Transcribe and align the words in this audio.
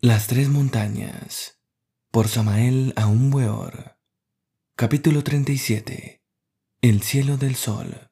Las 0.00 0.28
tres 0.28 0.48
montañas 0.48 1.58
por 2.12 2.28
Samael 2.28 2.94
Capítulo 4.76 5.24
37 5.24 6.22
El 6.82 7.02
cielo 7.02 7.36
del 7.36 7.56
sol 7.56 8.08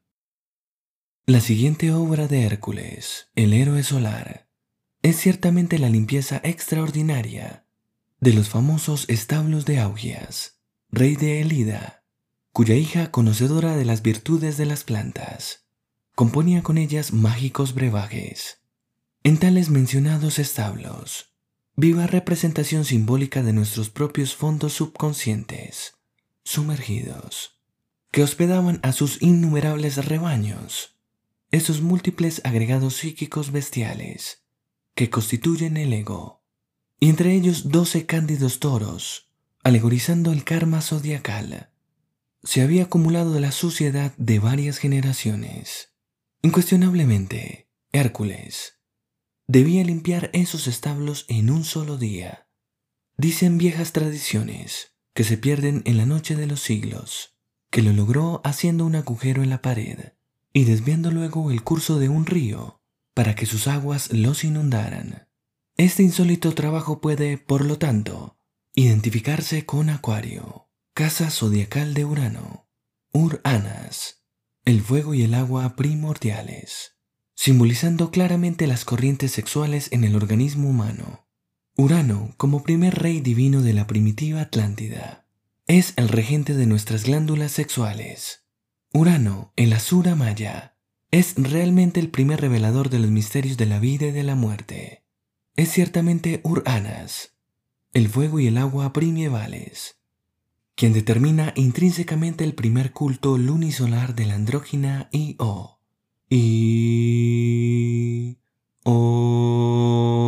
La 1.27 1.39
siguiente 1.39 1.93
obra 1.93 2.27
de 2.27 2.43
Hércules, 2.43 3.31
el 3.37 3.53
héroe 3.53 3.85
solar, 3.85 4.49
es 5.03 5.15
ciertamente 5.15 5.79
la 5.79 5.89
limpieza 5.89 6.41
extraordinaria 6.43 7.69
de 8.19 8.33
los 8.33 8.49
famosos 8.49 9.05
establos 9.09 9.65
de 9.65 9.79
Augias, 9.79 10.61
rey 10.91 11.15
de 11.15 11.41
Elida, 11.41 12.03
cuya 12.51 12.75
hija 12.75 13.13
conocedora 13.13 13.77
de 13.77 13.85
las 13.85 14.03
virtudes 14.03 14.57
de 14.57 14.67
las 14.67 14.83
plantas, 14.83 15.69
componía 16.17 16.65
con 16.65 16.79
ellas 16.79 17.13
mágicos 17.13 17.75
brebajes. 17.75 18.61
En 19.23 19.39
tales 19.39 19.71
mencionados 19.71 20.41
establos, 20.41 21.36
viva 21.77 22.07
representación 22.07 22.87
simbólica 22.87 23.43
de 23.43 23.53
nuestros 23.53 23.91
propios 23.91 24.35
fondos 24.35 24.73
subconscientes, 24.73 25.95
sumergidos, 26.43 27.61
que 28.11 28.23
hospedaban 28.23 28.81
a 28.83 28.93
sus 28.93 29.21
innumerables 29.21 30.03
rebaños, 30.07 30.97
esos 31.51 31.83
múltiples 31.83 32.41
agregados 32.45 32.95
psíquicos 32.97 33.53
bestiales 33.53 34.43
que 34.95 35.11
constituyen 35.11 35.77
el 35.77 35.93
ego, 35.93 36.43
y 36.99 37.11
entre 37.11 37.35
ellos 37.35 37.69
doce 37.69 38.07
cándidos 38.07 38.59
toros, 38.59 39.31
alegorizando 39.63 40.33
el 40.33 40.45
karma 40.45 40.81
zodiacal, 40.81 41.71
se 42.43 42.63
había 42.63 42.85
acumulado 42.85 43.39
la 43.39 43.53
suciedad 43.53 44.15
de 44.17 44.39
varias 44.39 44.79
generaciones. 44.79 45.93
Incuestionablemente, 46.41 47.69
Hércules, 47.93 48.76
debía 49.49 49.85
limpiar 49.85 50.31
esos 50.33 50.67
establos 50.67 51.25
en 51.29 51.51
un 51.51 51.65
solo 51.65 51.97
día. 51.97 52.49
Dicen 53.17 53.59
viejas 53.59 53.93
tradiciones 53.93 54.97
que 55.15 55.25
se 55.25 55.39
pierden 55.39 55.83
en 55.87 55.97
la 55.97 56.07
noche 56.07 56.37
de 56.37 56.47
los 56.47 56.61
siglos, 56.61 57.37
que 57.71 57.83
lo 57.83 57.93
logró 57.93 58.41
haciendo 58.45 58.85
un 58.85 58.97
agujero 58.97 59.43
en 59.43 59.51
la 59.51 59.63
pared 59.63 60.13
y 60.53 60.65
desviando 60.65 61.11
luego 61.11 61.51
el 61.51 61.63
curso 61.63 61.99
de 61.99 62.09
un 62.09 62.27
río 62.27 62.83
para 63.15 63.35
que 63.35 63.47
sus 63.47 63.69
aguas 63.69 64.13
los 64.13 64.45
inundaran. 64.45 65.29
Este 65.77 66.03
insólito 66.03 66.55
trabajo 66.55 67.01
puede, 67.01 67.39
por 67.39 67.65
lo 67.65 67.79
tanto, 67.79 68.39
identificarse 68.75 69.65
con 69.65 69.91
Acuario, 69.91 70.69
casa 70.93 71.31
zodiacal 71.31 71.95
de 71.95 72.05
Urano, 72.05 72.69
Ur-Anas, 73.13 74.25
el 74.65 74.83
fuego 74.83 75.15
y 75.15 75.23
el 75.23 75.35
agua 75.35 75.77
primordiales 75.77 76.96
simbolizando 77.37 78.11
claramente 78.11 78.67
las 78.67 78.85
corrientes 78.85 79.31
sexuales 79.31 79.93
en 79.93 80.03
el 80.05 80.17
organismo 80.17 80.71
humano. 80.71 81.29
Urano, 81.77 82.35
como 82.39 82.65
primer 82.65 82.95
rey 82.95 83.21
divino 83.21 83.61
de 83.63 83.75
la 83.75 83.87
primitiva 83.87 84.41
Atlántida, 84.41 85.27
es 85.67 85.93
el 85.97 86.09
regente 86.09 86.55
de 86.55 86.67
nuestras 86.67 87.05
glándulas 87.05 87.53
sexuales. 87.53 88.47
Urano, 88.93 89.53
el 89.57 89.75
Asura 89.75 90.17
Maya, 90.17 90.77
es 91.11 91.35
realmente 91.37 92.01
el 92.01 92.09
primer 92.09 92.41
revelador 92.41 92.89
de 92.89 92.99
los 92.99 93.11
misterios 93.11 93.59
de 93.59 93.67
la 93.67 93.79
vida 93.79 94.07
y 94.07 94.13
de 94.13 94.23
la 94.23 94.35
muerte. 94.35 95.05
Es 95.55 95.71
ciertamente 95.71 96.41
Uranas, 96.43 97.37
el 97.93 98.09
fuego 98.09 98.41
y 98.41 98.47
el 98.47 98.57
agua 98.57 98.95
primievales, 98.95 99.99
quien 100.75 100.95
determina 100.95 101.53
intrínsecamente 101.55 102.45
el 102.45 102.55
primer 102.55 102.93
culto 102.93 103.37
lunisolar 103.37 104.15
de 104.15 104.25
la 104.25 104.35
andrógina 104.35 105.11
Io 105.13 105.76
y... 106.29 107.27
O... 108.85 110.21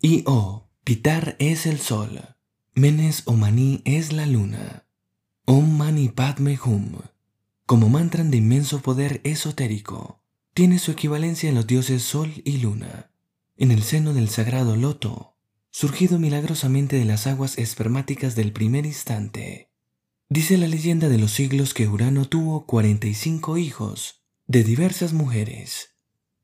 Y 0.00 0.22
O. 0.26 0.68
Pitar 0.84 1.36
es 1.38 1.66
el 1.66 1.78
sol. 1.80 2.20
Menes 2.74 3.22
o 3.26 3.34
Maní 3.34 3.82
es 3.84 4.12
la 4.12 4.26
luna. 4.26 4.86
Om 5.46 5.76
Mani 5.76 6.08
Padme 6.08 6.58
Hum. 6.64 6.96
Como 7.66 7.88
mantran 7.88 8.30
de 8.30 8.36
inmenso 8.38 8.80
poder 8.82 9.20
esotérico, 9.24 10.20
tiene 10.52 10.78
su 10.78 10.90
equivalencia 10.90 11.48
en 11.48 11.54
los 11.54 11.66
dioses 11.66 12.02
Sol 12.02 12.30
y 12.44 12.58
Luna. 12.58 13.10
En 13.56 13.70
el 13.70 13.82
seno 13.82 14.12
del 14.12 14.28
sagrado 14.28 14.76
Loto, 14.76 15.36
surgido 15.70 16.18
milagrosamente 16.18 16.98
de 16.98 17.06
las 17.06 17.26
aguas 17.26 17.56
espermáticas 17.56 18.34
del 18.34 18.52
primer 18.52 18.84
instante. 18.84 19.70
Dice 20.28 20.58
la 20.58 20.68
leyenda 20.68 21.08
de 21.08 21.16
los 21.16 21.30
siglos 21.30 21.72
que 21.72 21.88
Urano 21.88 22.26
tuvo 22.26 22.66
45 22.66 23.56
hijos 23.56 24.23
de 24.46 24.64
diversas 24.64 25.12
mujeres, 25.12 25.96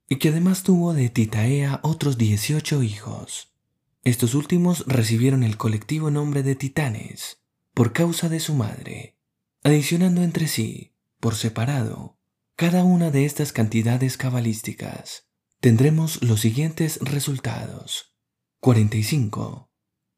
y 0.09 0.17
que 0.17 0.31
además 0.31 0.63
tuvo 0.63 0.95
de 0.95 1.09
Titaea 1.09 1.81
otros 1.83 2.19
18 2.19 2.83
hijos. 2.83 3.55
Estos 4.03 4.35
últimos 4.35 4.85
recibieron 4.87 5.43
el 5.43 5.57
colectivo 5.57 6.11
nombre 6.11 6.43
de 6.43 6.55
titanes 6.55 7.43
por 7.75 7.93
causa 7.93 8.29
de 8.29 8.41
su 8.41 8.55
madre, 8.55 9.19
adicionando 9.63 10.23
entre 10.23 10.49
sí, 10.49 10.95
por 11.21 11.35
separado, 11.35 12.19
cada 12.57 12.85
una 12.85 13.11
de 13.11 13.25
estas 13.25 13.53
cantidades 13.53 14.17
cabalísticas. 14.17 15.29
Tendremos 15.61 16.23
los 16.23 16.41
siguientes 16.41 16.99
resultados. 17.03 18.15
45. 18.61 19.71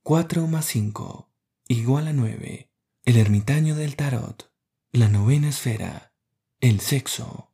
4 0.03 0.47
más 0.47 0.66
5 0.66 1.32
igual 1.69 2.09
a 2.09 2.12
9. 2.12 2.70
El 3.04 3.16
ermitaño 3.16 3.75
del 3.75 3.97
tarot. 3.97 4.53
La 4.93 5.09
novena 5.09 5.49
esfera. 5.49 6.14
El 6.60 6.81
sexo. 6.81 7.52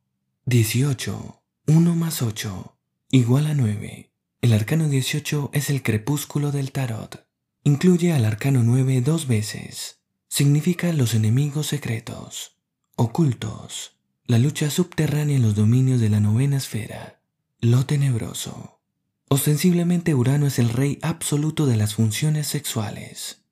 18. 0.49 1.43
1 1.67 1.95
más 1.95 2.23
8 2.23 2.75
igual 3.11 3.45
a 3.45 3.53
9. 3.53 4.11
El 4.41 4.53
arcano 4.53 4.89
18 4.89 5.51
es 5.53 5.69
el 5.69 5.83
crepúsculo 5.83 6.51
del 6.51 6.71
tarot. 6.71 7.27
Incluye 7.63 8.13
al 8.13 8.25
arcano 8.25 8.63
9 8.63 9.01
dos 9.01 9.27
veces. 9.27 9.99
Significa 10.27 10.91
los 10.91 11.13
enemigos 11.13 11.67
secretos, 11.67 12.57
ocultos, 12.95 13.99
la 14.25 14.39
lucha 14.39 14.71
subterránea 14.71 15.35
en 15.35 15.43
los 15.43 15.53
dominios 15.53 16.01
de 16.01 16.09
la 16.09 16.19
novena 16.19 16.57
esfera, 16.57 17.21
lo 17.59 17.85
tenebroso. 17.85 18.81
Ostensiblemente 19.27 20.15
Urano 20.15 20.47
es 20.47 20.57
el 20.57 20.69
rey 20.69 20.97
absoluto 21.03 21.67
de 21.67 21.77
las 21.77 21.93
funciones 21.93 22.47
sexuales, 22.47 23.43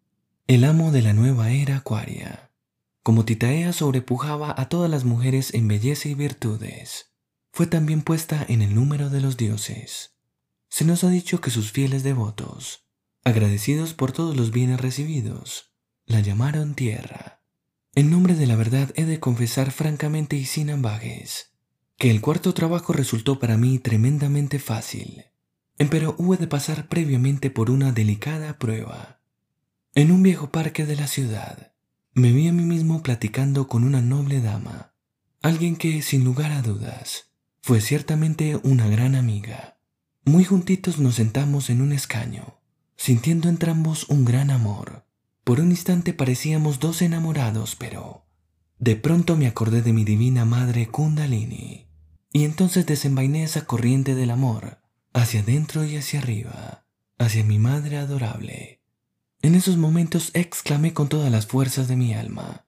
el 0.47 0.63
amo 0.63 0.91
de 0.91 1.03
la 1.03 1.13
nueva 1.13 1.51
era 1.51 1.77
acuaria. 1.77 2.46
Como 3.07 3.23
Titaea 3.23 3.71
sobrepujaba 3.71 4.53
a 4.57 4.67
todas 4.67 4.91
las 4.91 5.05
mujeres 5.05 5.53
en 5.53 5.69
belleza 5.69 6.09
y 6.09 6.13
virtudes, 6.13 7.13
fue 7.53 7.65
también 7.65 8.01
puesta 8.01 8.45
en 8.49 8.61
el 8.61 8.75
número 8.75 9.09
de 9.09 9.21
los 9.21 9.37
dioses. 9.37 10.17
Se 10.67 10.83
nos 10.83 11.05
ha 11.05 11.09
dicho 11.09 11.39
que 11.39 11.49
sus 11.49 11.71
fieles 11.71 12.03
devotos, 12.03 12.85
agradecidos 13.23 13.93
por 13.93 14.11
todos 14.11 14.35
los 14.35 14.51
bienes 14.51 14.81
recibidos, 14.81 15.71
la 16.05 16.19
llamaron 16.19 16.75
tierra. 16.75 17.39
En 17.95 18.11
nombre 18.11 18.35
de 18.35 18.45
la 18.45 18.57
verdad 18.57 18.91
he 18.97 19.05
de 19.05 19.21
confesar 19.21 19.71
francamente 19.71 20.35
y 20.35 20.43
sin 20.43 20.69
ambajes 20.69 21.53
que 21.97 22.11
el 22.11 22.19
cuarto 22.19 22.53
trabajo 22.53 22.91
resultó 22.91 23.39
para 23.39 23.55
mí 23.55 23.79
tremendamente 23.79 24.59
fácil, 24.59 25.23
empero 25.77 26.13
hubo 26.17 26.35
de 26.35 26.47
pasar 26.47 26.89
previamente 26.89 27.51
por 27.51 27.71
una 27.71 27.93
delicada 27.93 28.59
prueba. 28.59 29.21
En 29.95 30.11
un 30.11 30.23
viejo 30.23 30.51
parque 30.51 30.85
de 30.85 30.97
la 30.97 31.07
ciudad, 31.07 31.71
me 32.17 32.31
vi 32.31 32.47
a 32.47 32.51
mí 32.51 32.63
mismo 32.63 33.03
platicando 33.03 33.67
con 33.67 33.83
una 33.83 34.01
noble 34.01 34.41
dama, 34.41 34.91
alguien 35.43 35.75
que, 35.75 36.01
sin 36.01 36.23
lugar 36.23 36.51
a 36.51 36.63
dudas, 36.63 37.29
fue 37.61 37.79
ciertamente 37.79 38.59
una 38.63 38.87
gran 38.87 39.13
amiga. 39.13 39.77
Muy 40.25 40.43
juntitos 40.43 40.97
nos 40.97 41.13
sentamos 41.13 41.69
en 41.69 41.79
un 41.79 41.91
escaño, 41.91 42.59
sintiendo 42.95 43.49
entrambos 43.49 44.09
un 44.09 44.25
gran 44.25 44.49
amor. 44.49 45.05
Por 45.43 45.59
un 45.59 45.69
instante 45.69 46.11
parecíamos 46.11 46.79
dos 46.79 47.03
enamorados, 47.03 47.75
pero 47.75 48.25
de 48.79 48.95
pronto 48.95 49.37
me 49.37 49.45
acordé 49.45 49.83
de 49.83 49.93
mi 49.93 50.03
divina 50.03 50.43
madre 50.43 50.87
Kundalini, 50.87 51.85
y 52.33 52.45
entonces 52.45 52.87
desenvainé 52.87 53.43
esa 53.43 53.65
corriente 53.65 54.15
del 54.15 54.31
amor 54.31 54.79
hacia 55.13 55.41
adentro 55.41 55.85
y 55.85 55.97
hacia 55.97 56.17
arriba, 56.17 56.83
hacia 57.19 57.43
mi 57.43 57.59
madre 57.59 57.99
adorable. 57.99 58.76
En 59.41 59.55
esos 59.55 59.77
momentos 59.77 60.31
exclamé 60.33 60.93
con 60.93 61.09
todas 61.09 61.31
las 61.31 61.45
fuerzas 61.45 61.87
de 61.87 61.95
mi 61.95 62.13
alma, 62.13 62.65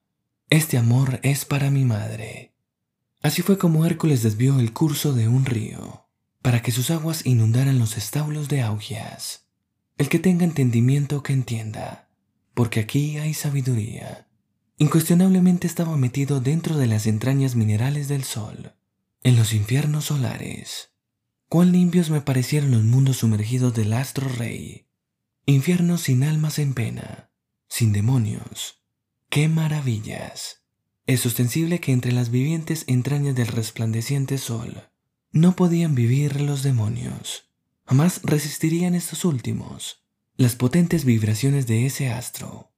Este 0.49 0.77
amor 0.77 1.19
es 1.23 1.45
para 1.45 1.69
mi 1.69 1.83
madre. 1.85 2.53
Así 3.21 3.41
fue 3.41 3.57
como 3.57 3.85
Hércules 3.85 4.23
desvió 4.23 4.59
el 4.59 4.71
curso 4.71 5.13
de 5.13 5.27
un 5.27 5.45
río, 5.45 6.07
para 6.41 6.61
que 6.61 6.71
sus 6.71 6.89
aguas 6.89 7.25
inundaran 7.25 7.79
los 7.79 7.97
establos 7.97 8.47
de 8.49 8.61
Augias. 8.61 9.47
El 9.97 10.09
que 10.09 10.19
tenga 10.19 10.45
entendimiento 10.45 11.21
que 11.21 11.33
entienda, 11.33 12.09
porque 12.53 12.79
aquí 12.79 13.17
hay 13.17 13.33
sabiduría. 13.33 14.27
Incuestionablemente 14.77 15.67
estaba 15.67 15.97
metido 15.97 16.39
dentro 16.39 16.77
de 16.77 16.87
las 16.87 17.05
entrañas 17.05 17.55
minerales 17.55 18.07
del 18.07 18.23
sol, 18.23 18.73
en 19.23 19.35
los 19.35 19.53
infiernos 19.53 20.05
solares. 20.05 20.91
Cuán 21.49 21.71
limpios 21.71 22.09
me 22.09 22.21
parecieron 22.21 22.71
los 22.71 22.83
mundos 22.83 23.17
sumergidos 23.17 23.73
del 23.73 23.91
astro 23.93 24.29
rey, 24.29 24.88
Infierno 25.45 25.97
sin 25.97 26.23
almas 26.23 26.59
en 26.59 26.73
pena, 26.73 27.31
sin 27.67 27.91
demonios. 27.91 28.83
¡Qué 29.29 29.47
maravillas! 29.47 30.63
Es 31.05 31.25
ostensible 31.25 31.79
que 31.79 31.91
entre 31.91 32.11
las 32.11 32.29
vivientes 32.29 32.83
entrañas 32.87 33.35
del 33.35 33.47
resplandeciente 33.47 34.37
sol 34.37 34.89
no 35.31 35.55
podían 35.55 35.95
vivir 35.95 36.41
los 36.41 36.63
demonios. 36.63 37.49
jamás 37.85 38.21
resistirían 38.23 38.93
estos 38.93 39.25
últimos, 39.25 40.03
las 40.37 40.55
potentes 40.55 41.05
vibraciones 41.05 41.65
de 41.65 41.87
ese 41.87 42.09
astro. 42.09 42.71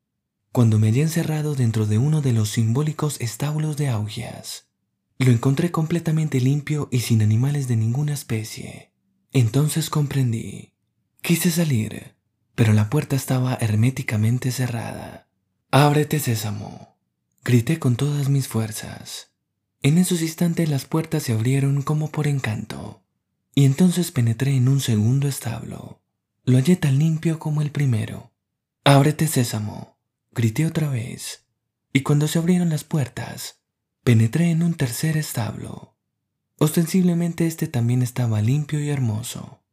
Cuando 0.54 0.80
me 0.80 0.88
hallé 0.88 1.02
encerrado 1.02 1.56
dentro 1.56 1.86
de 1.86 1.98
uno 1.98 2.22
de 2.22 2.34
los 2.34 2.50
simbólicos 2.50 3.20
estábulos 3.20 3.78
de 3.78 3.90
Augias, 3.90 4.70
lo 5.18 5.32
encontré 5.32 5.72
completamente 5.72 6.40
limpio 6.40 6.90
y 6.92 7.02
sin 7.02 7.22
animales 7.22 7.68
de 7.68 7.76
ninguna 7.76 8.14
especie. 8.14 8.92
Entonces 9.32 9.90
comprendí. 9.90 10.74
Quise 11.22 11.52
salir, 11.52 12.16
pero 12.62 12.74
la 12.74 12.92
puerta 12.92 13.16
estaba 13.16 13.58
herméticamente 13.60 14.52
cerrada. 14.52 15.28
Ábrete, 15.72 16.20
sésamo. 16.20 16.96
Grité 17.44 17.80
con 17.80 17.96
todas 17.96 18.30
mis 18.30 18.48
fuerzas. 18.48 19.32
En 19.82 19.98
esos 19.98 20.22
instantes 20.22 20.70
las 20.70 20.86
puertas 20.86 21.24
se 21.24 21.34
abrieron 21.34 21.82
como 21.82 22.12
por 22.12 22.28
encanto, 22.28 23.02
y 23.56 23.66
entonces 23.66 24.12
penetré 24.12 24.56
en 24.56 24.68
un 24.68 24.80
segundo 24.80 25.28
establo. 25.28 26.04
Lo 26.44 26.58
hallé 26.58 26.76
tan 26.76 27.00
limpio 27.00 27.40
como 27.40 27.64
el 27.64 27.72
primero. 27.72 28.32
Ábrete, 28.84 29.26
sésamo. 29.26 29.98
Grité 30.32 30.68
otra 30.68 30.88
vez, 30.88 31.48
y 31.94 32.02
cuando 32.02 32.28
se 32.28 32.38
abrieron 32.38 32.70
las 32.70 32.84
puertas, 32.84 33.60
penetré 34.04 34.52
en 34.52 34.62
un 34.62 34.76
tercer 34.76 35.18
establo. 35.18 35.98
Ostensiblemente 36.60 37.48
este 37.48 37.66
también 37.66 38.04
estaba 38.04 38.40
limpio 38.40 38.80
y 38.80 38.92
hermoso. 38.92 39.64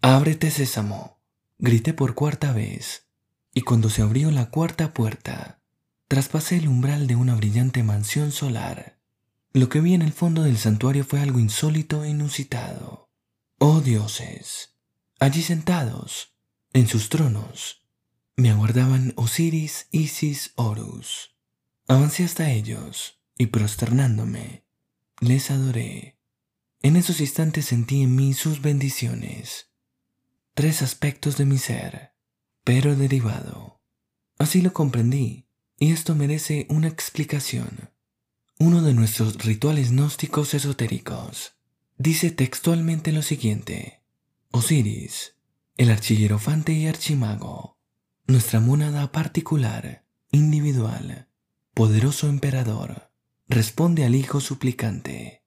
Ábrete, 0.00 0.52
sésamo. 0.52 1.15
Grité 1.58 1.94
por 1.94 2.14
cuarta 2.14 2.52
vez, 2.52 3.06
y 3.54 3.62
cuando 3.62 3.88
se 3.88 4.02
abrió 4.02 4.30
la 4.30 4.50
cuarta 4.50 4.92
puerta, 4.92 5.62
traspasé 6.08 6.58
el 6.58 6.68
umbral 6.68 7.06
de 7.06 7.16
una 7.16 7.34
brillante 7.34 7.82
mansión 7.82 8.30
solar. 8.30 9.00
Lo 9.52 9.70
que 9.70 9.80
vi 9.80 9.94
en 9.94 10.02
el 10.02 10.12
fondo 10.12 10.42
del 10.42 10.58
santuario 10.58 11.04
fue 11.04 11.20
algo 11.20 11.38
insólito 11.38 12.04
e 12.04 12.10
inusitado. 12.10 13.10
Oh 13.58 13.80
dioses, 13.80 14.76
allí 15.18 15.42
sentados, 15.42 16.36
en 16.74 16.86
sus 16.88 17.08
tronos, 17.08 17.86
me 18.36 18.50
aguardaban 18.50 19.14
Osiris, 19.16 19.88
Isis, 19.90 20.52
Horus. 20.56 21.34
Avancé 21.88 22.24
hasta 22.24 22.50
ellos 22.50 23.18
y 23.38 23.46
prosternándome, 23.46 24.66
les 25.20 25.50
adoré. 25.50 26.18
En 26.82 26.96
esos 26.96 27.20
instantes 27.20 27.64
sentí 27.64 28.02
en 28.02 28.14
mí 28.14 28.34
sus 28.34 28.60
bendiciones. 28.60 29.70
Tres 30.56 30.80
aspectos 30.80 31.36
de 31.36 31.44
mi 31.44 31.58
ser, 31.58 32.14
pero 32.64 32.96
derivado. 32.96 33.82
Así 34.38 34.62
lo 34.62 34.72
comprendí, 34.72 35.44
y 35.78 35.92
esto 35.92 36.14
merece 36.14 36.66
una 36.70 36.88
explicación. 36.88 37.90
Uno 38.58 38.80
de 38.80 38.94
nuestros 38.94 39.36
rituales 39.44 39.90
gnósticos 39.90 40.54
esotéricos 40.54 41.56
dice 41.98 42.30
textualmente 42.30 43.12
lo 43.12 43.20
siguiente. 43.20 44.00
Osiris, 44.50 45.34
el 45.76 45.90
archillerofante 45.90 46.72
y 46.72 46.86
archimago, 46.86 47.76
nuestra 48.26 48.58
mónada 48.58 49.12
particular, 49.12 50.06
individual, 50.30 51.28
poderoso 51.74 52.30
emperador, 52.30 53.10
responde 53.46 54.06
al 54.06 54.14
hijo 54.14 54.40
suplicante. 54.40 55.42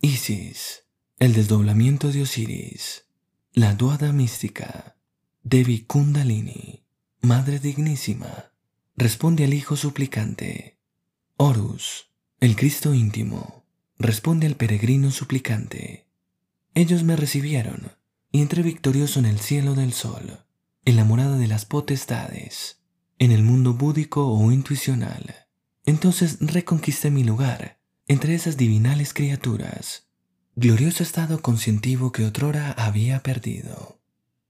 Isis, 0.00 0.84
el 1.18 1.32
desdoblamiento 1.32 2.12
de 2.12 2.22
Osiris, 2.22 3.05
la 3.56 3.72
duada 3.72 4.12
mística, 4.12 4.98
Devi 5.42 5.86
Kundalini, 5.86 6.84
Madre 7.22 7.58
Dignísima, 7.58 8.52
responde 8.98 9.44
al 9.44 9.54
hijo 9.54 9.76
suplicante. 9.76 10.78
Horus, 11.38 12.10
el 12.38 12.54
Cristo 12.54 12.92
íntimo 12.92 13.64
responde 13.98 14.46
al 14.46 14.56
peregrino 14.56 15.10
suplicante. 15.10 16.06
Ellos 16.74 17.02
me 17.02 17.16
recibieron 17.16 17.92
y 18.30 18.42
entré 18.42 18.62
victorioso 18.62 19.20
en 19.20 19.24
el 19.24 19.40
cielo 19.40 19.74
del 19.74 19.94
sol, 19.94 20.44
en 20.84 20.96
la 20.96 21.04
morada 21.04 21.38
de 21.38 21.46
las 21.46 21.64
potestades, 21.64 22.82
en 23.18 23.32
el 23.32 23.42
mundo 23.42 23.72
búdico 23.72 24.28
o 24.28 24.52
intuicional. 24.52 25.34
Entonces 25.86 26.36
reconquisté 26.42 27.10
mi 27.10 27.24
lugar 27.24 27.80
entre 28.06 28.34
esas 28.34 28.58
divinales 28.58 29.14
criaturas, 29.14 30.05
glorioso 30.58 31.02
estado 31.02 31.42
conscientivo 31.42 32.12
que 32.12 32.24
otrora 32.24 32.72
había 32.78 33.22
perdido. 33.22 34.00